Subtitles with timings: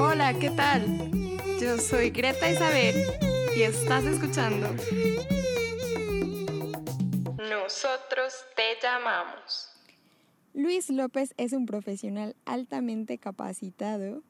[0.00, 1.00] Hola, ¿qué tal?
[1.60, 2.94] Yo soy Greta Isabel
[3.56, 4.68] y estás escuchando.
[7.36, 9.70] Nosotros te llamamos.
[10.54, 14.22] Luis López es un profesional altamente capacitado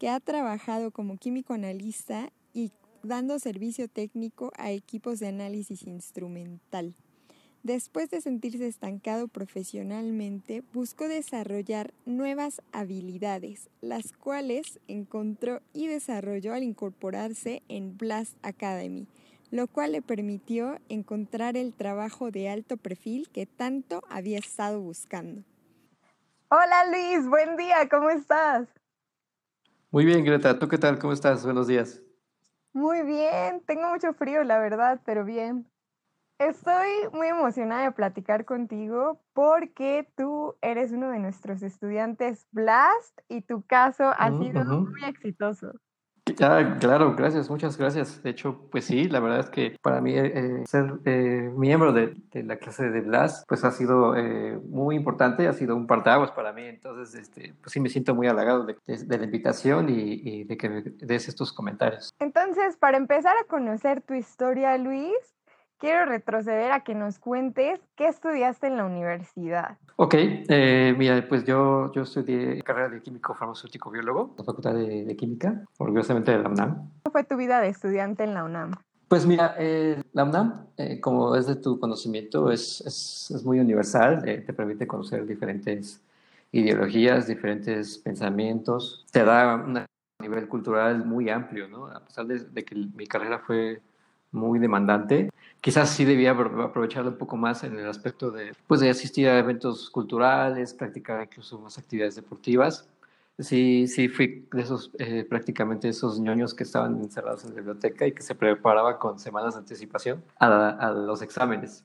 [0.00, 2.72] que ha trabajado como químico analista y
[3.04, 6.96] dando servicio técnico a equipos de análisis instrumental.
[7.62, 16.64] Después de sentirse estancado profesionalmente, buscó desarrollar nuevas habilidades, las cuales encontró y desarrolló al
[16.64, 19.06] incorporarse en Blast Academy,
[19.52, 25.44] lo cual le permitió encontrar el trabajo de alto perfil que tanto había estado buscando.
[26.48, 28.68] Hola Luis, buen día, ¿cómo estás?
[29.92, 30.98] Muy bien, Greta, ¿tú qué tal?
[30.98, 31.44] ¿Cómo estás?
[31.44, 32.02] Buenos días.
[32.72, 35.71] Muy bien, tengo mucho frío, la verdad, pero bien.
[36.48, 43.42] Estoy muy emocionada de platicar contigo porque tú eres uno de nuestros estudiantes Blast y
[43.42, 45.72] tu caso ha mm, sido muy exitoso.
[46.40, 48.22] Ah, claro, gracias, muchas gracias.
[48.24, 52.16] De hecho, pues sí, la verdad es que para mí eh, ser eh, miembro de,
[52.32, 56.52] la clase de Blast, pues ha sido eh, muy importante, ha sido un parteaguas para
[56.52, 56.64] mí.
[56.64, 60.68] Entonces, este, pues sí me siento muy halagado de, la invitación y, y, de que
[60.68, 62.10] me des estos comentarios.
[62.18, 65.14] Entonces, para empezar a conocer tu historia, Luis,
[65.82, 69.78] quiero retroceder a que nos cuentes qué estudiaste en la universidad.
[69.96, 74.74] Ok, eh, mira, pues yo, yo estudié carrera de químico farmacéutico biólogo, en la Facultad
[74.74, 76.88] de, Química, orgullosamente de la UNAM.
[77.02, 78.76] ¿Cómo fue tu vida de estudiante en la UNAM?
[79.08, 83.58] Pues mira, eh, la UNAM, eh, como es de tu conocimiento, es, es, es muy
[83.58, 86.00] universal, te permite conocer diferentes
[86.52, 89.84] ideologías, diferentes pensamientos, te da un
[90.20, 91.88] nivel cultural muy amplio, ¿no?
[91.88, 93.82] A pesar de, de que mi carrera fue
[94.32, 95.30] muy demandante.
[95.60, 99.38] Quizás sí debía aprovecharlo un poco más en el aspecto de, pues, de asistir a
[99.38, 102.88] eventos culturales, practicar incluso más actividades deportivas.
[103.38, 108.06] Sí, sí fui de esos, eh, prácticamente esos ñoños que estaban encerrados en la biblioteca
[108.06, 111.84] y que se preparaba con semanas de anticipación a, los exámenes.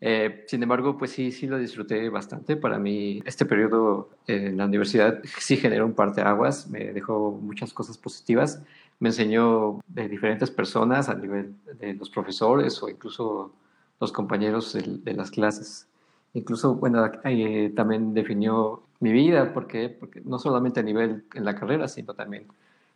[0.00, 2.56] Eh, sin embargo, pues sí, sí lo disfruté bastante.
[2.56, 7.32] Para mí, este periodo en la universidad sí generó un par de aguas, me dejó
[7.32, 8.62] muchas cosas positivas
[8.98, 13.52] me enseñó de diferentes personas a nivel de los profesores o incluso
[14.00, 15.88] los compañeros de, las clases.
[16.32, 21.54] Incluso, bueno, eh, también definió mi vida, porque, porque no solamente a nivel en la
[21.54, 22.46] carrera, sino también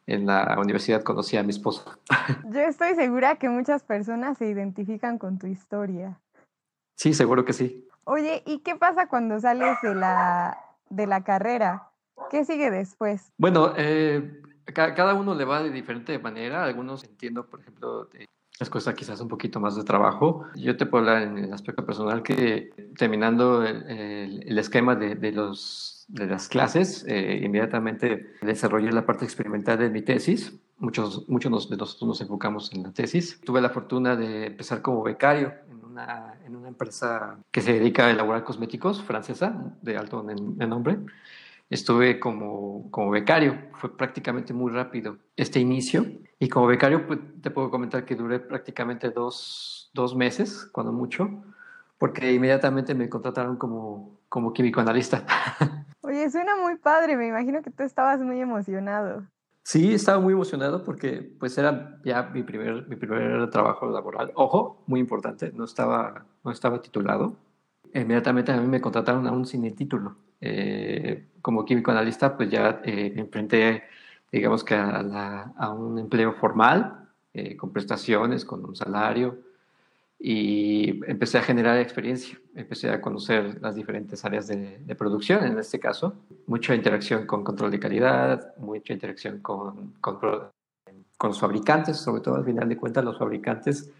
[0.06, 1.84] en la universidad conocí a mi esposo.
[2.50, 6.18] Yo estoy segura que muchas personas se identifican con tu historia.
[6.96, 7.86] Sí, seguro que sí.
[8.04, 10.58] Oye, ¿y qué pasa cuando sales de la,
[10.88, 11.90] de la carrera?
[12.30, 13.30] ¿Qué sigue después?
[13.36, 14.42] Bueno, eh,
[14.72, 16.64] cada uno le va de diferente manera.
[16.64, 18.08] Algunos entiendo, por ejemplo,
[18.60, 20.46] les cuesta quizás un poquito más de trabajo.
[20.56, 26.26] Yo te puedo hablar en el aspecto personal que terminando el, esquema de, los, de
[26.26, 30.58] las clases, eh, inmediatamente desarrollé la parte experimental de mi tesis.
[30.78, 33.40] Muchos, muchos de nosotros nos enfocamos en la tesis.
[33.44, 38.06] Tuve la fortuna de empezar como becario en una, en una empresa que se dedica
[38.06, 40.98] a elaborar cosméticos, francesa, de alto nombre
[41.70, 43.58] estuve como, como becario.
[43.74, 46.06] Fue prácticamente muy rápido este inicio.
[46.38, 51.28] Y como becario, pues, te puedo comentar que duré prácticamente dos, dos meses, cuando mucho,
[51.98, 55.24] porque inmediatamente me contrataron como, como químico analista.
[56.02, 57.16] Oye, suena muy padre.
[57.16, 59.24] Me imagino que tú estabas muy emocionado.
[59.68, 64.32] Sí, estaba muy emocionado porque pues era ya mi primer, mi primer trabajo laboral.
[64.34, 67.36] Ojo, muy importante, no estaba, no estaba titulado.
[67.92, 70.16] Inmediatamente a mí me contrataron aún sin el título.
[70.40, 73.84] Eh, como químico analista, pues ya eh, me enfrenté,
[74.30, 79.38] digamos que a, un empleo formal, eh, con prestaciones, con un salario,
[80.20, 85.78] y empecé a generar experiencia, empecé a conocer las diferentes áreas de, producción, en este
[85.78, 86.14] caso,
[86.46, 92.34] mucha interacción con control de calidad, mucha interacción con, con, con los fabricantes, sobre todo
[92.34, 93.92] al final de cuentas los fabricantes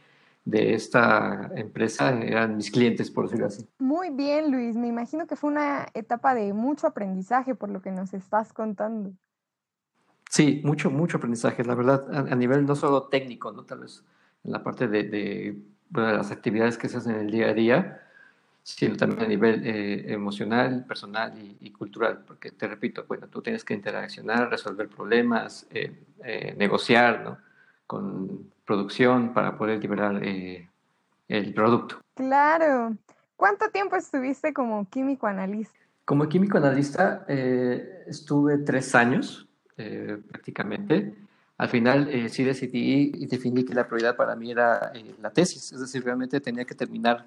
[0.48, 3.68] de esta empresa eran mis clientes, por decirlo así.
[3.78, 4.76] Muy bien, Luis.
[4.76, 9.12] Me imagino que fue una etapa de mucho aprendizaje por lo que nos estás contando.
[10.30, 13.64] Sí, mucho, mucho aprendizaje, la verdad, a, nivel no solo técnico, ¿no?
[13.64, 14.02] Tal vez
[14.42, 18.02] en la parte de, de, las actividades que se hacen en el día a día,
[18.62, 23.64] sino también a nivel eh, emocional, personal y, cultural, porque te repito, bueno, tú tienes
[23.64, 27.38] que interaccionar, resolver problemas, eh, eh, negociar, ¿no?
[27.86, 30.68] Con producción para poder liberar eh,
[31.26, 32.00] el producto.
[32.14, 32.94] Claro.
[33.34, 35.78] ¿Cuánto tiempo estuviste como químico analista?
[36.04, 39.48] Como químico analista eh, estuve tres años
[39.78, 41.14] eh, prácticamente.
[41.56, 45.80] Al final sí decidí y definí que la prioridad para mí era la tesis, es
[45.80, 47.26] decir, realmente tenía que terminar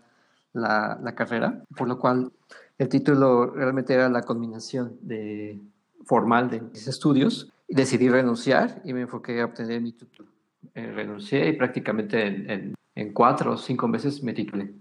[0.54, 2.32] la, la, carrera, por lo cual
[2.78, 5.60] el título realmente era la combinación de,
[6.06, 7.52] formal de mis estudios.
[7.68, 10.31] Decidí renunciar y me enfoqué a obtener mi título.
[10.74, 14.72] Eh, renuncié y prácticamente en, en, en, cuatro o cinco meses me titulé.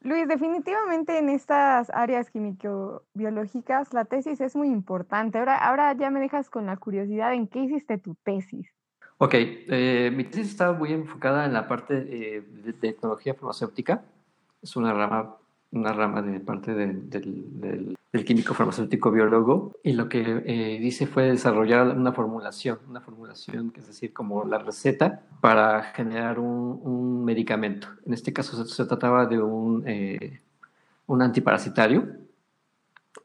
[0.00, 5.38] Luis, definitivamente en estas áreas químico-biológicas la tesis es muy importante.
[5.38, 8.72] Ahora, ahora ya me dejas con la curiosidad en qué hiciste tu tesis.
[9.16, 14.04] Ok, eh, mi tesis estaba muy enfocada en la parte eh, de, de, tecnología farmacéutica.
[14.62, 15.38] Es una rama,
[15.70, 19.72] una rama de parte de, del, del, químico farmacéutico biólogo.
[19.82, 24.58] Y lo que eh, dice fue desarrollar una formulación, una formulación es decir, como la
[24.58, 27.88] receta para generar un, medicamento.
[28.06, 30.40] En este caso se, trataba de un, eh,
[31.06, 32.08] un antiparasitario.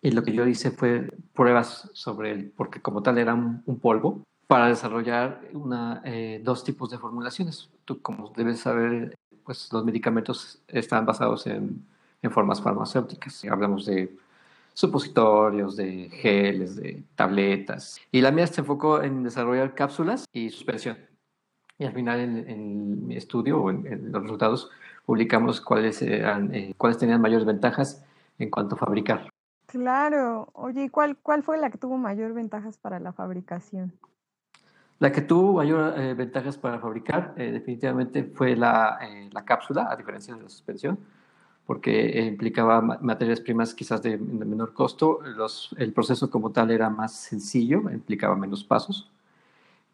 [0.02, 3.80] Y lo que yo hice fue pruebas sobre él, porque como tal era un, un
[3.80, 7.70] polvo para desarrollar una, eh, dos tipos de formulaciones.
[7.86, 11.86] Tú, como debes saber, pues los medicamentos están basados en,
[12.24, 13.46] en formas farmacéuticas.
[13.46, 14.18] Hablamos de
[14.74, 18.02] supositorios, de geles, de tabletas.
[18.12, 20.98] Y la mía se enfocó en desarrollar cápsulas y suspensión.
[21.78, 24.72] Y al final en, en mi estudio o en, en, los resultados
[25.06, 28.04] publicamos cuáles, eran, eh, cuáles tenían mayores ventajas
[28.40, 29.30] en cuanto a fabricar.
[29.68, 30.50] Claro.
[30.54, 33.92] Oye, ¿y cuál, cuál fue la que tuvo mayor ventajas para la fabricación?
[35.00, 39.88] La que tuvo mayor eh, ventajas para fabricar eh, definitivamente fue la, eh, la, cápsula,
[39.90, 40.98] a diferencia de la suspensión,
[41.66, 46.90] porque implicaba materias primas quizás de, de menor costo, los, el proceso como tal era
[46.90, 49.10] más sencillo, implicaba menos pasos.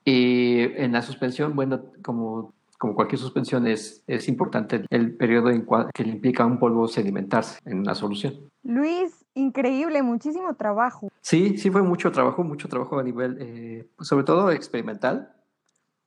[0.03, 5.61] Y en la suspensión, bueno, como, como cualquier suspensión, es, es importante el periodo en
[5.61, 8.33] cual, que le implica un polvo sedimentarse en una solución.
[8.63, 11.09] Luis, increíble, muchísimo trabajo.
[11.21, 15.33] Sí, sí fue mucho trabajo, mucho trabajo a nivel, eh, sobre todo experimental.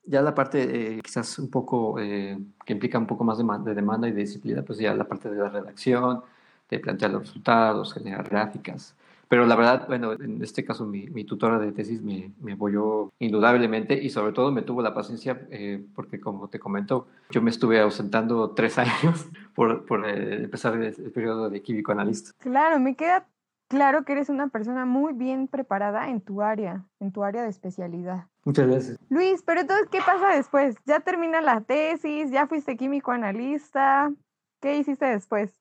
[0.05, 3.73] Ya la parte eh, quizás un poco, eh, que implica un poco más de, de,
[3.73, 6.21] demanda y de disciplina, pues ya la parte de la redacción,
[6.69, 8.95] de plantear los resultados, generar gráficas.
[9.33, 13.11] Pero la verdad, bueno, en este caso mi, mi tutora de tesis me, me, apoyó
[13.17, 17.49] indudablemente y sobre todo me tuvo la paciencia eh, porque como te comento, yo me
[17.49, 22.29] estuve ausentando tres años por, por eh, empezar el, el, periodo de químico analista.
[22.37, 23.27] Claro, me queda
[23.69, 27.49] claro que eres una persona muy bien preparada en tu área, en tu área de
[27.49, 28.27] especialidad.
[28.45, 28.99] Muchas gracias.
[29.09, 30.75] Luis, pero entonces, ¿qué pasa después?
[30.85, 34.11] Ya termina la tesis, ya fuiste químico analista,
[34.59, 35.51] ¿qué hiciste después?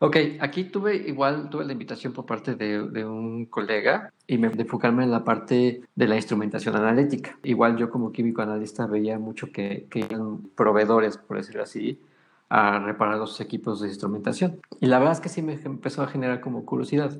[0.00, 4.46] Ok, aquí tuve igual, tuve la invitación por parte de, de, un colega y me
[4.46, 7.36] enfocarme en la parte de la instrumentación analítica.
[7.42, 12.00] Igual yo como químico analista veía mucho que, que eran proveedores, por decirlo así,
[12.48, 14.60] a reparar los equipos de instrumentación.
[14.80, 17.18] Y la verdad es que sí me empezó a generar como curiosidad.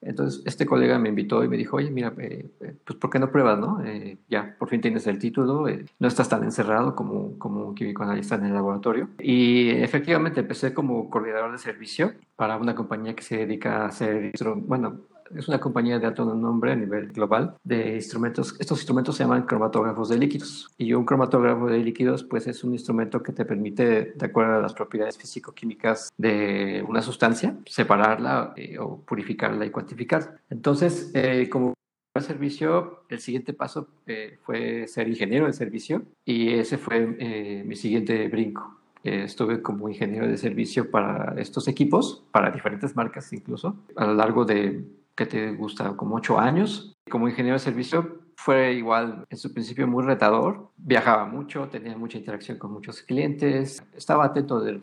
[0.00, 2.48] Entonces, este colega me invitó y me dijo, oye, mira, eh,
[2.84, 3.82] pues ¿por qué no pruebas, no?
[3.84, 7.74] Eh, ya, por fin tienes el título, eh, no estás tan encerrado como, como un
[7.74, 9.08] químico analista en el laboratorio.
[9.18, 14.32] Y efectivamente empecé como coordinador de servicio para una compañía que se dedica a hacer,
[14.66, 15.00] bueno,
[15.34, 18.54] es una compañía de alto nombre a nivel global de instrumentos.
[18.58, 20.70] Estos instrumentos se llaman cromatógrafos de líquidos.
[20.78, 24.60] Y un cromatógrafo de líquidos, pues es un instrumento que te permite, de acuerdo a
[24.60, 30.40] las propiedades físico-químicas de una sustancia, separarla eh, o purificarla y cuantificarla.
[30.50, 31.74] Entonces, eh, como
[32.20, 37.76] servicio, el siguiente paso eh, fue ser ingeniero de servicio y ese fue eh, mi
[37.76, 38.74] siguiente brinco.
[39.02, 44.44] Estuve como ingeniero de servicio para estos equipos, para diferentes marcas incluso, a lo largo
[44.44, 44.84] de
[45.16, 46.94] que te gusta como ocho años.
[47.10, 50.68] Como ingeniero de servicio fue igual en su principio muy retador.
[50.76, 54.80] Viajaba mucho, tenía mucha interacción con muchos clientes, estaba atento de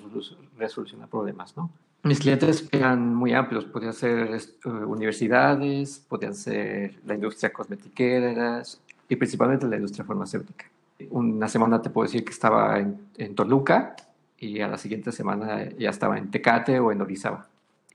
[0.57, 1.69] resolucionar problemas, ¿no?
[2.03, 8.61] Mis clientes eran muy amplios, podían ser uh, universidades, podían ser la industria cosmetiquera
[9.07, 10.65] y principalmente la industria farmacéutica.
[11.11, 13.95] Una semana te puedo decir que estaba en, en Toluca
[14.37, 17.47] y a la siguiente semana ya estaba en Tecate o en Orizaba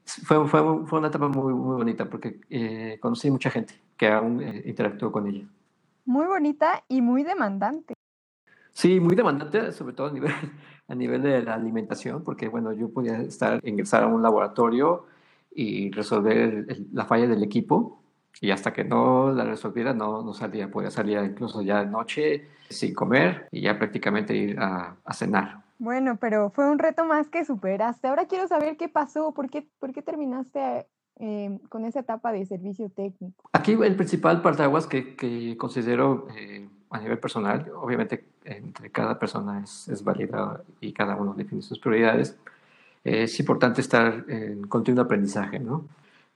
[0.08, 4.40] fue, fue, fue, una etapa muy, muy bonita porque eh, conocí mucha gente que aún
[4.42, 5.46] eh, interactuó con ella.
[6.06, 7.94] Muy bonita y muy demandante.
[8.72, 10.32] Sí, muy demandante, sobre todo a nivel,
[10.88, 15.06] a nivel de la alimentación, porque bueno, yo podía estar, ingresar a un laboratorio
[15.50, 18.02] y resolver el, el, la falla del equipo
[18.40, 22.48] y hasta que no la resolviera no, no salía, podía salir incluso ya de noche
[22.70, 25.67] sin comer y ya prácticamente ir a, a cenar.
[25.78, 28.08] Bueno, pero fue un reto más que superaste.
[28.08, 30.86] Ahora quiero saber qué pasó, por qué, por qué terminaste
[31.20, 33.48] eh, con esa etapa de servicio técnico.
[33.52, 39.60] Aquí el principal parteaguas que, que considero eh, a nivel personal, obviamente entre cada persona
[39.62, 42.36] es, es válida y cada uno define sus prioridades,
[43.04, 45.84] eh, es importante estar en continuo aprendizaje, ¿no?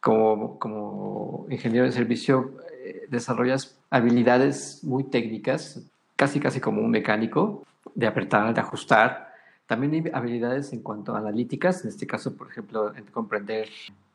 [0.00, 5.80] Como, como ingeniero de servicio eh, desarrollas habilidades muy técnicas,
[6.16, 9.31] casi casi como un mecánico, de apretar, de ajustar,
[9.66, 13.68] también hay habilidades en cuanto a analíticas, en este caso, por ejemplo, en comprender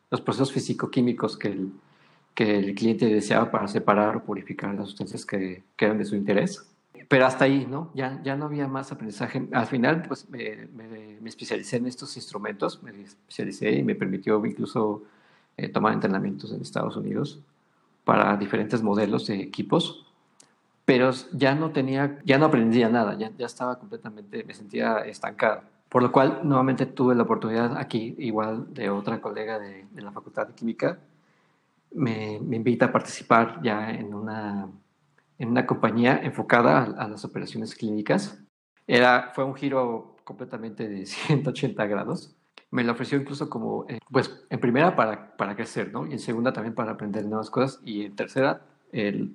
[0.09, 1.71] los procesos físico-químicos que el,
[2.33, 6.15] que el cliente deseaba para separar o purificar las sustancias que, que eran de su
[6.15, 6.67] interés.
[7.07, 7.91] Pero hasta ahí, ¿no?
[7.93, 9.47] Ya, ya no había más aprendizaje.
[9.53, 10.67] Al final, pues me,
[11.25, 15.03] especialicé en estos instrumentos, me especialicé y me permitió incluso
[15.55, 17.39] eh, tomar entrenamientos en Estados Unidos
[18.03, 20.05] para diferentes modelos de equipos,
[20.87, 25.63] pero ya no tenía, ya no aprendía nada, ya, ya estaba completamente, me sentía estancado.
[25.89, 30.13] Por lo cual, nuevamente tuve la oportunidad aquí, igual de otra colega de, de la
[30.13, 30.97] Facultad de Química,
[31.93, 34.69] me, me, invita a participar ya en una,
[35.37, 38.41] en una compañía enfocada a, las operaciones clínicas.
[38.87, 42.33] Era, fue un giro completamente de 180 grados.
[42.71, 46.07] Me lo ofreció incluso como, eh, pues, en primera para, para crecer, ¿no?
[46.07, 47.81] Y en segunda también para aprender nuevas cosas.
[47.83, 48.61] Y en tercera,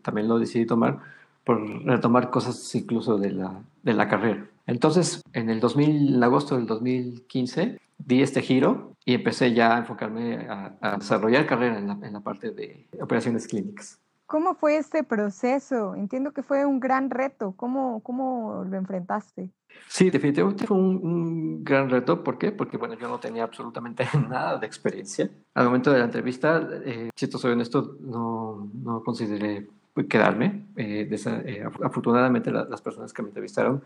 [0.00, 4.46] también lo decidí tomar por retomar cosas incluso de la, de la carrera.
[4.66, 9.78] Entonces, en el 2000, en agosto del 2015, di este giro y empecé ya a
[9.78, 13.98] enfocarme a, desarrollar carrera en la, en la, parte de operaciones clínicas.
[14.26, 15.94] ¿Cómo fue este proceso?
[15.94, 17.52] Entiendo que fue un gran reto.
[17.56, 19.50] ¿Cómo, cómo lo enfrentaste?
[19.88, 22.24] Sí, definitivamente fue un, un, gran reto.
[22.24, 22.50] ¿Por qué?
[22.50, 25.30] Porque, bueno, yo no tenía absolutamente nada de experiencia.
[25.54, 29.68] Al momento de la entrevista, eh, si esto soy honesto, no, no consideré
[30.08, 30.66] quedarme.
[30.76, 33.82] Eh, de esa, eh, afortunadamente las personas que me entrevistaron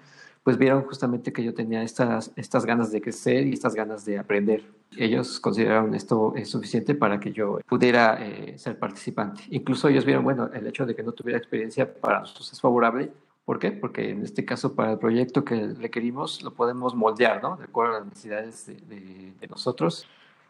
[0.46, 4.16] pues vieron justamente que yo tenía estas, estas ganas de crecer y estas ganas de
[4.16, 4.62] aprender.
[4.96, 9.42] Ellos consideraron esto es suficiente para que yo pudiera eh, ser participante.
[9.50, 13.10] Incluso ellos vieron, bueno, el hecho de que no tuviera experiencia para nosotros es favorable.
[13.44, 13.72] ¿Por qué?
[13.72, 17.56] Porque en este caso para el proyecto que requerimos lo podemos moldear, ¿no?
[17.56, 20.06] De acuerdo a las necesidades de, de, nosotros.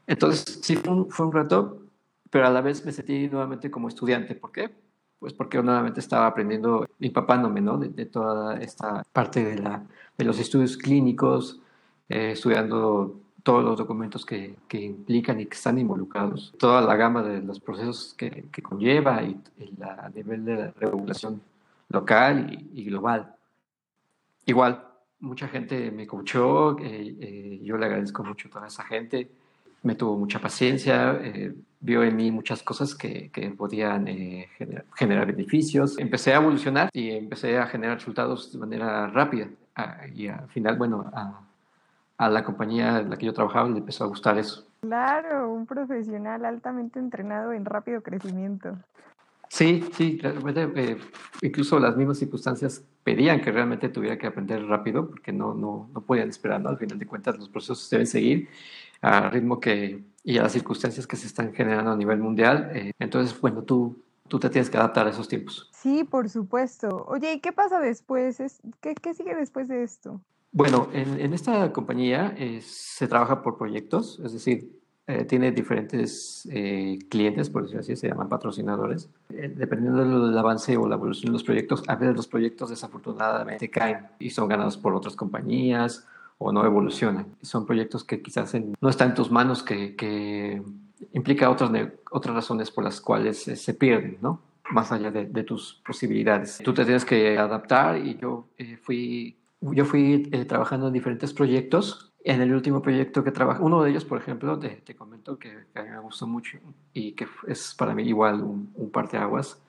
[0.06, 1.80] Entonces, sí, fue un, fue un reto,
[2.28, 4.34] pero a la vez me sentí nuevamente como estudiante.
[4.34, 4.70] ¿Por qué?
[5.18, 7.78] Pues porque nuevamente estaba aprendiendo, empapándome, ¿no?
[7.78, 9.84] De, toda esta parte de, la,
[10.16, 11.60] de los estudios clínicos,
[12.08, 17.22] eh, estudiando todos los documentos que, que, implican y que están involucrados, toda la gama
[17.22, 21.40] de los procesos que, que conlleva y, el a nivel de regulación
[21.88, 23.34] local y, global.
[24.46, 24.84] Igual,
[25.20, 29.30] mucha gente me coachó, eh, eh, yo le agradezco mucho a toda esa gente,
[29.82, 34.48] me tuvo mucha paciencia, eh, vio en mí muchas cosas que, que podían eh,
[34.94, 35.98] generar, beneficios.
[35.98, 39.48] Empecé a evolucionar y empecé a generar resultados de manera rápida.
[39.74, 41.40] Ah, y al final, bueno, a,
[42.18, 44.66] a, la compañía en la que yo trabajaba le empezó a gustar eso.
[44.80, 48.76] Claro, un profesional altamente entrenado en rápido crecimiento.
[49.48, 50.98] Sí, sí, eh,
[51.42, 56.00] incluso las mismas circunstancias pedían que realmente tuviera que aprender rápido porque no, no, no
[56.00, 56.70] podían esperar, ¿no?
[56.70, 58.48] Al final de cuentas los procesos deben seguir
[59.00, 62.70] al ritmo que y a las circunstancias que se están generando a nivel mundial.
[62.74, 65.70] Eh, entonces, bueno, tú, tú te tienes que adaptar a esos tiempos.
[65.72, 67.04] Sí, por supuesto.
[67.08, 68.42] Oye, ¿y qué pasa después?
[68.80, 70.20] ¿Qué, qué sigue después de esto?
[70.50, 74.72] Bueno, en, en esta compañía eh, se trabaja por proyectos, es decir,
[75.08, 79.08] eh, tiene diferentes eh, clientes, por decirlo así, se llaman patrocinadores.
[79.30, 83.70] Eh, dependiendo del avance o la evolución de los proyectos, a veces los proyectos desafortunadamente
[83.70, 87.26] caen y son ganados por otras compañías o no evolucionan.
[87.42, 90.62] Son proyectos que quizás no están en tus manos, que, que
[91.12, 91.70] implica otras,
[92.10, 94.40] otras razones por las cuales eh, se pierden, ¿no?
[94.70, 96.58] Más allá de, de, tus posibilidades.
[96.64, 101.32] Tú te tienes que adaptar y yo eh, fui, yo fui eh, trabajando en diferentes
[101.32, 102.12] proyectos.
[102.24, 105.66] En el último proyecto que trabajé, uno de ellos, por ejemplo, te, te comento que,
[105.72, 106.58] que, me gustó mucho
[106.92, 109.62] y que es para mí igual un, un parteaguas,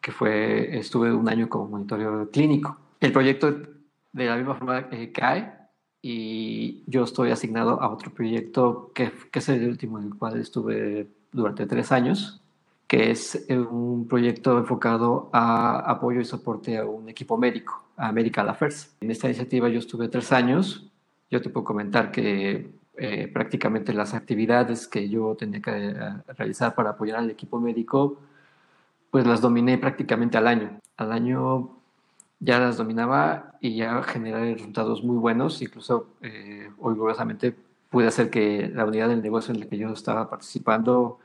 [0.00, 2.78] que fue, estuve un año como monitoreo clínico.
[3.00, 3.50] El proyecto
[4.12, 5.63] de la misma forma cae,
[6.06, 10.38] y yo estoy asignado a otro proyecto que, que, es el último en el cual
[10.38, 12.42] estuve durante tres años,
[12.86, 18.50] que es un proyecto enfocado a apoyo y soporte a un equipo médico, a Medical
[18.50, 18.94] Affairs.
[19.00, 20.92] En esta iniciativa yo estuve tres años.
[21.30, 25.94] Yo te puedo comentar que eh, prácticamente las actividades que yo tenía que eh,
[26.36, 28.18] realizar para apoyar al equipo médico,
[29.10, 30.78] pues las dominé prácticamente al año.
[30.98, 31.78] Al año
[32.40, 35.62] ya las dominaba y ya generé resultados muy buenos.
[35.62, 37.54] Incluso eh, orgullosamente
[37.90, 41.18] pude hacer que la unidad del negocio en la que yo estaba participando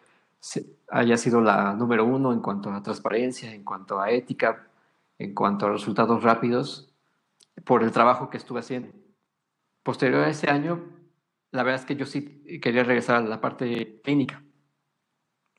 [0.89, 4.67] haya sido la número uno en cuanto a transparencia, en cuanto a ética,
[5.17, 6.93] en cuanto a resultados rápidos,
[7.65, 8.89] por el trabajo que estuve haciendo.
[9.83, 10.81] Posterior a ese año,
[11.51, 14.43] la verdad es que yo sí quería regresar a la parte clínica.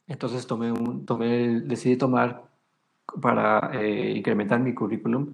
[0.07, 2.50] Entonces tomé un, tomé, decidí tomar
[3.21, 5.33] para eh, incrementar mi currículum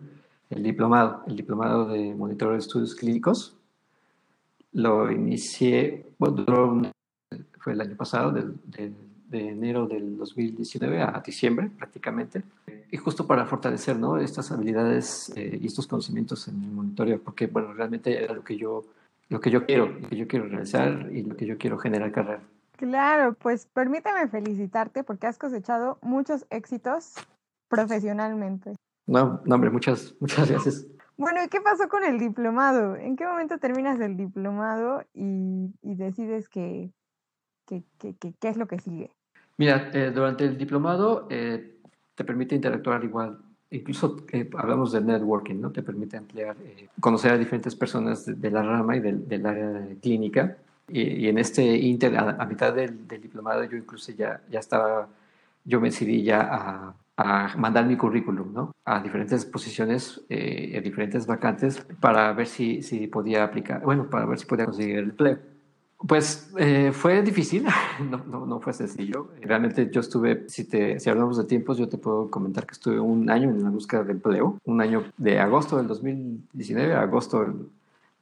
[0.50, 3.56] el diplomado, el diplomado de monitoreo de estudios clínicos.
[4.73, 6.92] Lo inicié, bueno,
[7.59, 8.52] fue el año pasado, de,
[9.28, 12.42] de, enero del 2019 a diciembre prácticamente,
[12.90, 14.18] y justo para fortalecer ¿no?
[14.18, 18.56] estas habilidades eh, y estos conocimientos en el monitoreo, porque bueno, realmente era lo que
[18.56, 18.85] yo,
[19.28, 22.12] lo que yo quiero, lo que yo quiero realizar y lo que yo quiero generar
[22.12, 22.40] carrera
[22.76, 27.14] Claro, pues permíteme felicitarte porque has cosechado muchos éxitos
[27.69, 28.75] profesionalmente.
[29.07, 30.87] No, no, hombre, muchas, muchas gracias.
[31.17, 32.97] Bueno, ¿y qué pasó con el diplomado?
[32.97, 36.91] ¿En qué momento terminas el diplomado y, decides que,
[37.67, 39.11] qué es lo que sigue?
[39.59, 41.79] Mira, eh, durante el diplomado eh,
[42.15, 43.39] te permite interactuar igual,
[43.71, 45.73] incluso eh, hablamos de networking, ¿no?
[45.73, 46.57] Te permite ampliar,
[47.01, 50.59] conocer a diferentes personas de, la rama y del, área clínica.
[50.89, 55.09] Y, en este inter, a, mitad del, del, diplomado, yo incluso ya, ya estaba,
[55.65, 58.73] yo me decidí ya a a mandar mi currículum ¿no?
[58.85, 64.27] a diferentes posiciones, eh, a diferentes vacantes, para ver si, si podía aplicar, bueno, para
[64.27, 65.39] ver si podía conseguir el empleo.
[65.99, 67.65] Pues eh, fue difícil,
[68.11, 69.31] no, no, no, fue sencillo.
[69.41, 73.01] Realmente yo estuve, si, te, si hablamos de tiempos, yo te puedo comentar que estuve
[73.01, 77.41] un año en la búsqueda de empleo, un año de agosto del 2019 a agosto
[77.41, 77.71] del,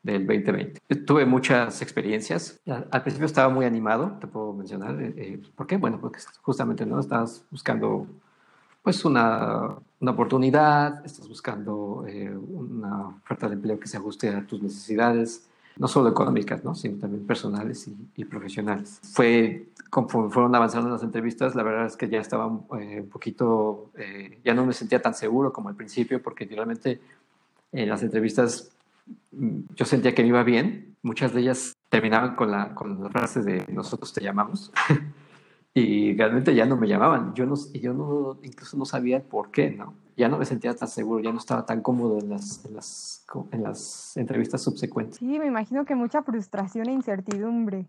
[0.05, 0.81] del 2020.
[1.05, 2.61] Tuve muchas experiencias.
[2.67, 4.97] Al principio estaba muy animado, te puedo mencionar.
[5.01, 5.77] Eh, ¿Por qué?
[5.77, 8.07] Bueno, porque justamente no estabas buscando
[8.85, 14.47] pues una, una oportunidad, estás buscando eh, una oferta de empleo que se ajuste a
[14.47, 15.49] tus necesidades,
[15.79, 16.75] no solo económicas, ¿no?
[16.75, 19.01] sino también personales y, profesionales.
[19.15, 22.45] Fue, conforme fueron avanzando las entrevistas, la verdad es que ya estaba
[22.79, 27.01] eh, un poquito, eh, ya no me sentía tan seguro como al principio, porque realmente
[27.73, 28.71] en las entrevistas
[29.33, 30.95] mm, yo sentía que me iba bien.
[31.03, 34.71] Muchas de ellas terminaban con la, con la frase de nosotros te llamamos.
[35.75, 37.35] y realmente ya no me llamaban.
[37.35, 39.95] Yo no, yo no, incluso no sabía por qué, ¿no?
[40.17, 43.27] Ya no me sentía tan seguro, ya no estaba tan cómodo en las, en las,
[43.51, 45.19] en las entrevistas subsecuentes.
[45.19, 47.89] Sí, me imagino que mucha frustración e incertidumbre.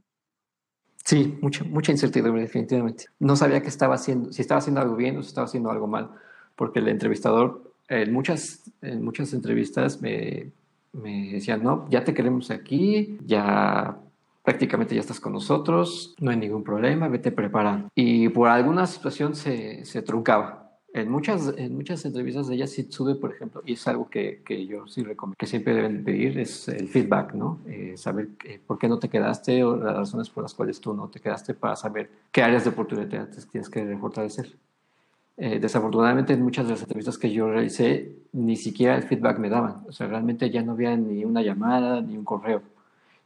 [1.04, 3.06] Sí, mucha, mucha incertidumbre, definitivamente.
[3.20, 5.86] No sabía qué estaba haciendo, si estaba haciendo algo bien o si estaba haciendo algo
[5.86, 6.10] mal,
[6.56, 10.52] porque el entrevistador en muchas, en muchas entrevistas me,
[10.94, 14.00] me decían, no, ya te queremos aquí, ya
[14.46, 17.90] prácticamente ya estás con nosotros, no hay ningún problema, vete preparando.
[17.96, 20.62] Y por alguna situación se, se truncaba.
[20.94, 24.42] En muchas, en muchas entrevistas de ella sí sube, por ejemplo, y es algo que,
[24.46, 27.60] que yo sí recomiendo, que siempre deben pedir, es el feedback, ¿no?
[27.68, 28.30] Eh, saber
[28.66, 31.54] por qué no te quedaste o las razones por las cuales tú no te quedaste
[31.54, 34.56] para saber qué áreas de oportunidad tienes que fortalecer.
[35.38, 39.50] Eh, desafortunadamente en muchas de las entrevistas que yo realicé ni siquiera el feedback me
[39.50, 42.62] daban, o sea, realmente ya no había ni una llamada ni un correo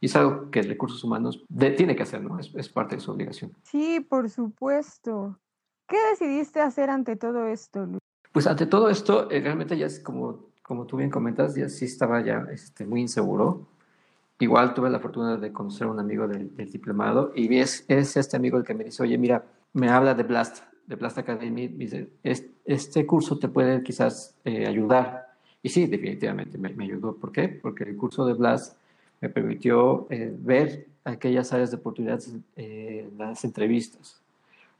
[0.00, 1.44] y es algo que recursos humanos
[1.76, 2.38] tiene que hacer, ¿no?
[2.38, 3.52] Es, parte de su obligación.
[3.62, 5.38] Sí, por supuesto.
[5.86, 8.00] ¿Qué decidiste hacer ante todo esto, Luis?
[8.32, 11.84] Pues ante todo esto, eh, realmente ya es como, como tú bien comentas, ya sí
[11.84, 13.66] estaba ya este, muy inseguro.
[14.38, 18.36] Igual tuve la fortuna de conocer a un amigo del, diplomado y es, es, este
[18.38, 21.84] amigo el que me dice, oye, mira, me habla de Blast, de Blast Academy, me
[21.84, 22.08] dice,
[22.64, 25.28] este curso te puede quizás eh, ayudar.
[25.62, 27.16] Y sí, definitivamente me, me, ayudó.
[27.16, 27.48] ¿Por qué?
[27.48, 28.79] Porque el curso de Blast
[29.20, 32.20] me permitió eh, ver aquellas áreas de oportunidad
[32.56, 34.20] eh, en las entrevistas.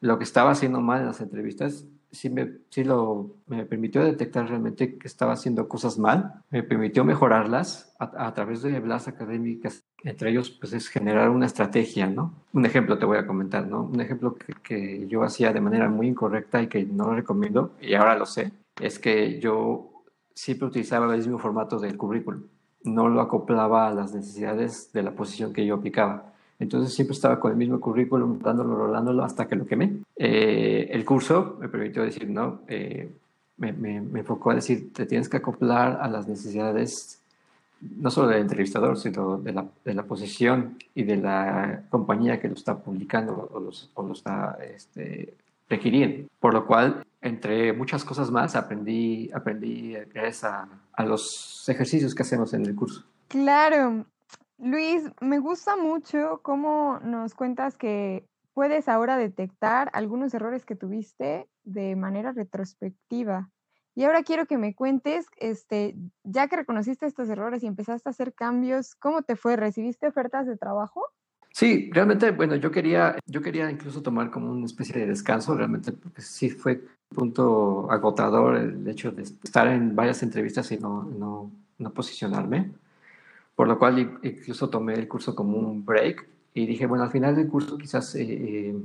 [0.00, 4.48] Lo que estaba haciendo mal en las entrevistas sí, me, sí lo, me permitió detectar
[4.48, 9.85] realmente que estaba haciendo cosas mal, me permitió mejorarlas a, través de las académicas.
[10.03, 12.35] Entre ellos, pues es generar una estrategia, ¿no?
[12.53, 13.83] Un ejemplo te voy a comentar, ¿no?
[13.83, 17.74] Un ejemplo que, que yo hacía de manera muy incorrecta y que no lo recomiendo,
[17.81, 22.44] y ahora lo sé, es que yo siempre utilizaba el mismo formato del currículum
[22.85, 26.25] no lo acoplaba a las necesidades de la posición que yo aplicaba.
[26.59, 29.97] Entonces siempre estaba con el mismo currículum, dándolo, rolándolo hasta que lo quemé.
[30.16, 33.11] Eh, el curso me permitió decir, no, eh,
[33.57, 37.21] me, me, enfocó a decir, te tienes que acoplar a las necesidades
[37.81, 42.49] no solo del entrevistador, sino de la, de la posición y de la compañía que
[42.49, 45.35] lo está publicando o, los, o lo está este,
[45.69, 46.29] requiriendo.
[46.38, 52.23] Por lo cual entre muchas cosas más, aprendí, aprendí gracias a, a, los ejercicios que
[52.23, 53.05] hacemos en el curso.
[53.29, 54.07] Claro.
[54.59, 61.49] Luis, me gusta mucho cómo nos cuentas que puedes ahora detectar algunos errores que tuviste
[61.65, 63.51] de manera retrospectiva.
[63.95, 68.11] Y ahora quiero que me cuentes, este, ya que reconociste estos errores y empezaste a
[68.11, 69.57] hacer cambios, ¿cómo te fue?
[69.57, 71.03] ¿Recibiste ofertas de trabajo?
[71.53, 75.93] Sí, realmente, bueno, yo quería, yo quería incluso tomar como una especie de descanso, realmente,
[75.93, 81.03] porque sí fue un punto agotador el hecho de estar en varias entrevistas y no,
[81.05, 82.71] no, no posicionarme,
[83.57, 87.35] por lo cual incluso tomé el curso como un break y dije, bueno, al final
[87.35, 88.77] del curso quizás eh, eh,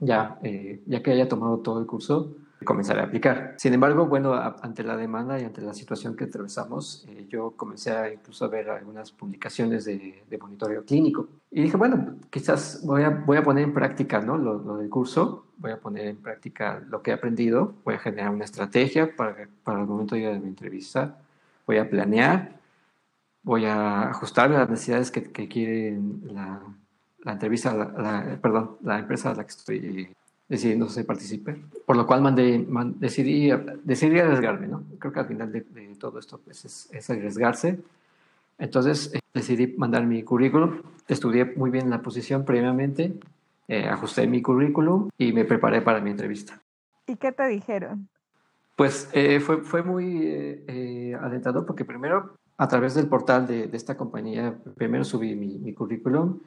[0.00, 3.54] ya, eh, ya que haya tomado todo el curso, comenzar a aplicar.
[3.56, 7.92] Sin embargo, bueno, ante la demanda y ante la situación que atravesamos, eh, yo comencé
[7.92, 11.28] a incluso a ver algunas publicaciones de, monitoreo clínico.
[11.50, 14.36] Y dije, bueno, quizás voy a, voy a poner en práctica ¿no?
[14.36, 18.30] lo, del curso, voy a poner en práctica lo que he aprendido, voy a generar
[18.30, 21.16] una estrategia para, para el momento de mi entrevista,
[21.66, 22.58] voy a planear,
[23.42, 26.60] voy a ajustarme a las necesidades que, que quiere la,
[27.24, 30.08] la entrevista, la, la- perdón, la empresa a la que estoy
[30.48, 31.56] decidiendo ser partícipe,
[31.86, 33.50] por lo cual mandé, man- decidí,
[33.84, 34.82] decidí arriesgarme, ¿no?
[34.98, 37.80] Creo que al final de, de todo esto pues, es, es arriesgarse.
[38.58, 43.14] Entonces eh, decidí mandar mi currículum, estudié muy bien la posición previamente,
[43.68, 46.60] eh, ajusté mi currículum y me preparé para mi entrevista.
[47.06, 48.08] ¿Y qué te dijeron?
[48.76, 53.96] Pues eh, fue, fue muy alentador porque primero a través del portal de, de esta
[53.96, 56.38] compañía, primero subí mi, mi currículum,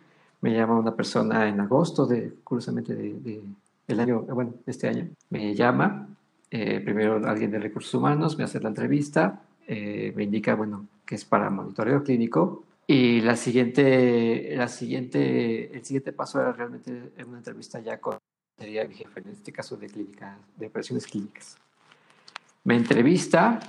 [0.42, 3.44] me llama una persona en agosto, de, curiosamente de, de-
[3.88, 6.08] del año, bueno, este año, me llama,
[6.50, 11.50] primero alguien de recursos humanos, me hace la entrevista, me indica, bueno, que es para
[11.50, 18.00] monitoreo clínico y la siguiente, la siguiente, el siguiente paso era realmente una entrevista ya
[18.00, 18.18] con,
[18.58, 21.58] sería mi jefe, en este caso de clínica, de operaciones clínicas.
[22.64, 23.60] Me entrevista,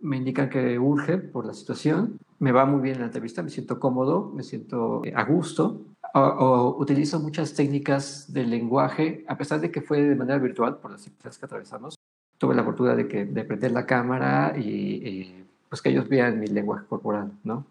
[0.00, 3.78] me indican que urge por la situación, me va muy bien la entrevista, me siento
[3.78, 5.82] cómodo, me siento eh, a gusto.
[6.14, 10.78] O, o utilizo muchas técnicas del lenguaje, a pesar de que fue de manera virtual
[10.78, 11.94] por las circunstancias que atravesamos.
[12.38, 16.38] Tuve la fortuna de, que, de prender la cámara y, y, pues que ellos vean
[16.38, 17.64] mi lenguaje corporal, ¿no?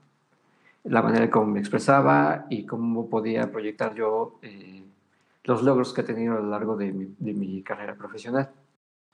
[0.86, 4.84] La manera en cómo me expresaba y cómo podía proyectar yo eh,
[5.44, 8.50] los logros que he tenido a lo largo de mi, de mi carrera profesional.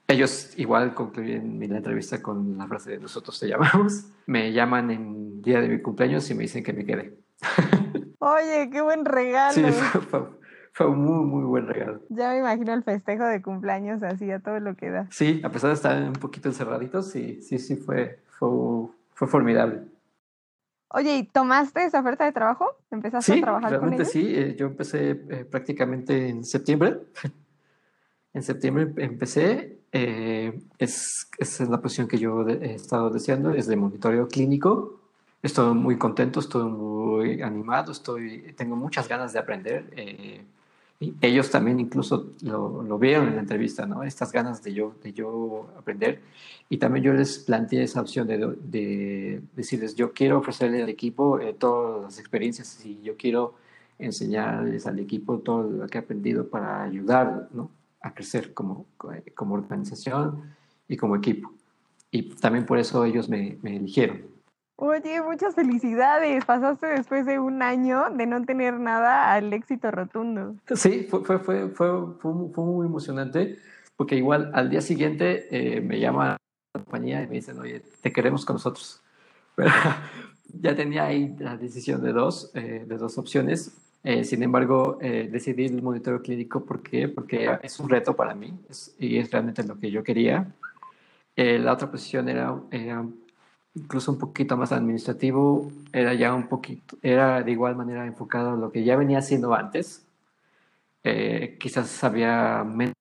[0.07, 4.05] Ellos igual concluyen mi entrevista con la frase de nosotros te llamamos.
[4.27, 7.17] Me llaman en día de mi cumpleaños y me dicen que me quede.
[8.19, 9.53] Oye, qué buen regalo.
[9.53, 10.21] Sí, fue, fue,
[10.71, 12.01] fue un muy, muy buen regalo.
[12.09, 15.07] Ya me imagino el festejo de cumpleaños así a todo lo que da.
[15.09, 18.49] Sí, a pesar de estar un poquito encerraditos, sí, sí, sí, fue, fue,
[19.13, 19.81] fue formidable.
[20.89, 22.69] Oye, ¿y tomaste esa oferta de trabajo?
[22.91, 24.13] ¿Empezaste Sí, a trabajar con realmente ellos?
[24.13, 24.33] sí.
[24.35, 26.99] eh, yo empecé eh, prácticamente en septiembre.
[28.33, 29.79] en septiembre empecé.
[29.91, 34.99] eh, es, es la posición que yo de- he estado deseando, es de monitoreo clínico.
[35.41, 39.85] Estoy muy contento, estoy muy animado, estoy, tengo muchas ganas de aprender.
[40.99, 44.03] Y ellos también incluso lo, lo vieron en la entrevista, ¿no?
[44.03, 46.21] Estas ganas de yo, de yo aprender.
[46.69, 51.39] Y también yo les planteé esa opción de, de decirles, yo quiero ofrecerle al equipo
[51.39, 53.55] eh, todas las experiencias y yo quiero
[53.99, 57.69] enseñarles al equipo todo lo que he aprendido para ayudar ¿no?
[58.01, 58.85] a crecer como,
[59.35, 60.43] como organización
[60.87, 61.51] y como equipo.
[62.09, 64.34] Y también por eso ellos me, me eligieron.
[64.77, 66.43] Oye, muchas felicidades.
[66.45, 70.55] Pasaste después de un año de no tener nada al éxito rotundo.
[70.75, 73.57] Sí, fue, fue, fue, fue, fue, fue muy emocionante
[73.95, 76.37] porque igual al día siguiente eh, me llama
[76.73, 79.01] la compañía y me dicen, oye, te queremos con nosotros.
[79.55, 79.71] Pero
[80.61, 83.73] ya tenía ahí la decisión de dos, eh, de dos opciones.
[84.03, 87.07] Eh, sin embargo, eh, decidí el monitoreo clínico ¿por qué?
[87.07, 90.53] porque es un reto para mí es, y es realmente lo que yo quería.
[91.35, 93.03] Eh, la otra posición era, era
[93.75, 98.55] incluso un poquito más administrativo, era ya un poquito, era de igual manera enfocado a
[98.55, 100.05] lo que ya venía haciendo antes.
[101.03, 102.95] Eh, quizás había menos,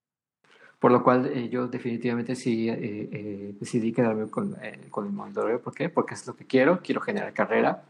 [0.79, 4.55] por lo cual eh, yo definitivamente sí eh, eh, decidí quedarme con,
[4.91, 5.63] con el monitoreo.
[5.63, 5.89] ¿Por qué?
[5.89, 7.85] Porque es lo que quiero, quiero generar carrera.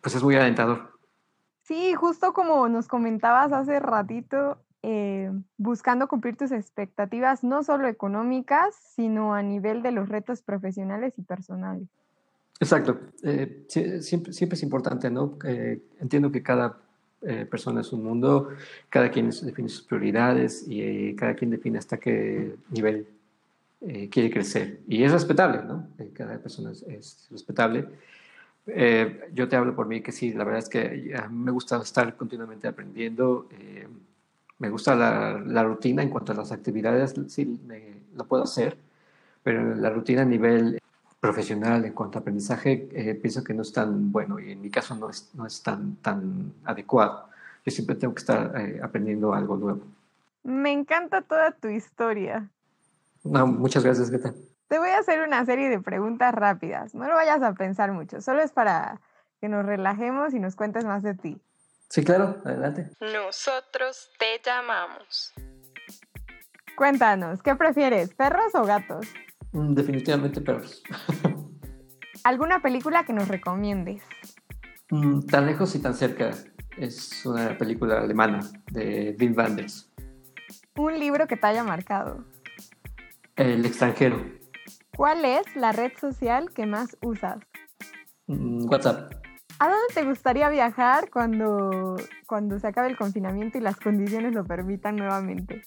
[0.00, 0.92] Pues es muy alentador.
[1.62, 4.58] Sí, justo como nos comentabas hace ratito,
[5.56, 11.22] buscando cumplir tus expectativas, no solo económicas, sino a nivel de los retos profesionales y
[11.22, 11.88] personales.
[12.60, 13.00] Exacto.
[13.22, 13.64] Eh,
[14.00, 15.38] siempre, siempre es importante, ¿no?
[15.44, 16.76] Eh, entiendo que cada
[17.22, 18.50] eh, persona es un mundo,
[18.88, 23.06] cada quien define sus prioridades y eh, cada quien define hasta qué nivel
[23.80, 24.80] eh, quiere crecer.
[24.86, 25.88] Y es respetable, ¿no?
[26.14, 27.88] cada persona es, es respetable.
[28.66, 32.16] Eh, yo te hablo por mí que sí, la verdad es que me gusta estar
[32.16, 33.48] continuamente aprendiendo.
[33.58, 33.88] Eh,
[34.58, 38.76] me gusta la, la, rutina en cuanto a las actividades, sí, me, lo puedo hacer,
[39.42, 40.78] pero la rutina a nivel
[41.22, 44.70] profesional en cuanto a aprendizaje eh, pienso que no es tan bueno y en mi
[44.70, 47.28] caso no es, no es tan, tan adecuado.
[47.64, 49.82] Yo siempre tengo que estar eh, aprendiendo algo nuevo.
[50.42, 52.50] Me encanta toda tu historia.
[53.22, 54.34] No, muchas gracias, Greta.
[54.66, 56.92] Te voy a hacer una serie de preguntas rápidas.
[56.92, 59.00] No lo vayas a pensar mucho, solo es para
[59.40, 61.40] que nos relajemos y nos cuentes más de ti.
[61.88, 62.90] Sí, claro, adelante.
[63.00, 65.32] Nosotros te llamamos.
[66.76, 69.06] Cuéntanos, ¿qué prefieres, perros o gatos?
[69.52, 70.82] Mm, Definitivamente perros.
[72.24, 74.02] ¿Alguna película que nos recomiendes?
[74.90, 76.30] Mm, Tan lejos y tan cerca.
[76.76, 79.90] Es una película alemana de Wim Wenders.
[80.76, 82.24] Un libro que te haya marcado.
[83.36, 84.24] El extranjero.
[84.96, 87.38] ¿Cuál es la red social que más usas?
[88.26, 89.12] Mm, WhatsApp.
[89.58, 94.44] ¿A dónde te gustaría viajar cuando, cuando se acabe el confinamiento y las condiciones lo
[94.44, 95.62] permitan nuevamente?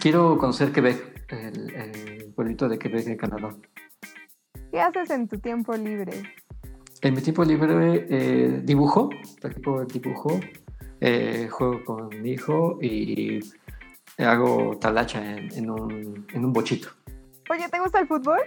[0.00, 3.54] Quiero conocer Quebec, el, el pueblito de Quebec en Canadá.
[4.70, 6.34] ¿Qué haces en tu tiempo libre?
[7.02, 10.40] En mi tiempo libre eh, dibujo, practico el dibujo.
[11.00, 13.40] eh, juego con mi hijo y
[14.18, 16.88] hago talacha en, un, en un bochito.
[17.50, 18.38] Oye, ¿te gusta el fútbol?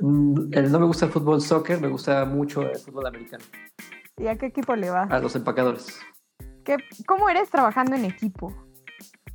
[0.00, 3.44] Mm, no me gusta el fútbol soccer, me gusta mucho el fútbol americano.
[4.16, 5.02] ¿Y a qué equipo le va?
[5.04, 6.00] A los empacadores.
[6.64, 8.54] ¿Qué, ¿Cómo eres trabajando en equipo?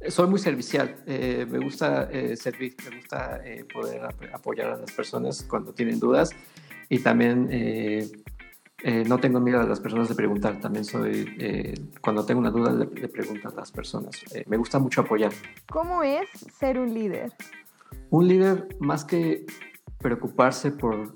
[0.07, 4.01] Soy muy servicial, eh, me gusta eh, servir, me gusta eh, poder
[4.33, 6.31] apoyar a las personas cuando tienen dudas
[6.89, 7.49] y también
[9.07, 12.85] no tengo miedo a las personas de preguntar, también soy, cuando tengo una duda le,
[12.85, 15.31] le pregunto a las personas, me gusta mucho apoyar.
[15.67, 16.29] ¿Cómo es
[16.59, 17.33] ser un líder?
[18.11, 19.47] Un líder más que
[19.97, 21.15] preocuparse por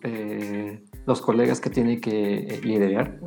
[1.06, 3.20] los colegas que tiene que liderar,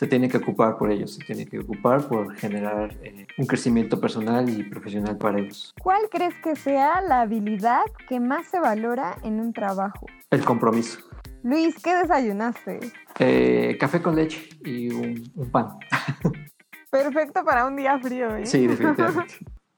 [0.00, 4.00] se tiene que ocupar por ellos, se tiene que ocupar por generar eh, un crecimiento
[4.00, 5.74] personal y profesional para ellos.
[5.78, 10.06] ¿Cuál crees que sea la habilidad que más se valora en un trabajo?
[10.30, 11.00] El compromiso.
[11.42, 12.80] Luis, ¿qué desayunaste?
[13.18, 15.76] Eh, café con leche y un, pan.
[16.90, 18.34] Perfecto para un día frío.
[18.36, 18.46] ¿eh?
[18.46, 19.34] Sí, definitivamente.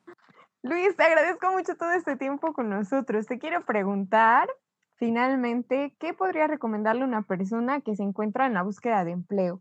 [0.62, 3.26] Luis, te agradezco mucho todo este tiempo con nosotros.
[3.26, 4.48] Te quiero preguntar,
[4.94, 9.60] finalmente, ¿qué podría recomendarle a una persona que se encuentra en la búsqueda de empleo?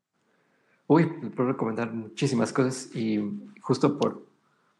[0.94, 3.18] Uy, puedo recomendar muchísimas cosas y
[3.62, 4.26] justo por,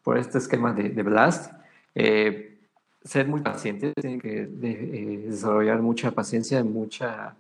[0.04, 1.54] por este esquema de, de Blast,
[1.96, 2.58] eh,
[3.02, 7.34] ser muy pacientes, tienen que eh, desarrollar mucha paciencia, mucha,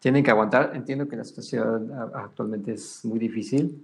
[0.00, 0.72] tienen que aguantar.
[0.74, 3.82] Entiendo que la situación actualmente es muy difícil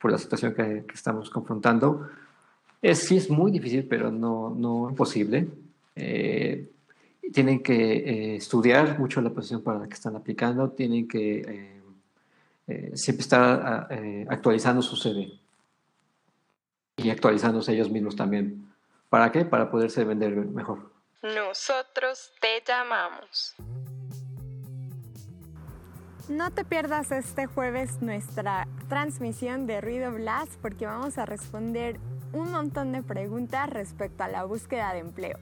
[0.00, 2.08] por la situación que, estamos confrontando.
[2.82, 5.46] Es, sí es muy difícil, pero no, no imposible.
[5.94, 6.68] Eh,
[7.32, 11.78] tienen que estudiar mucho la posición para la que están aplicando, tienen que
[12.70, 15.32] eh, siempre está eh, actualizando su CV
[16.96, 18.72] y actualizándose ellos mismos también.
[19.08, 19.44] ¿Para qué?
[19.44, 20.92] Para poderse vender mejor.
[21.22, 23.56] Nosotros te llamamos.
[26.28, 31.98] No te pierdas este jueves nuestra transmisión de Ruido Blast porque vamos a responder
[32.32, 35.38] un montón de preguntas respecto a la búsqueda de empleo.